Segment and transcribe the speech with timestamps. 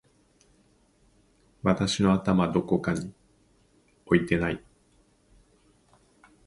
[1.61, 3.13] 私の頭どこかに
[4.07, 4.63] 置いてない？！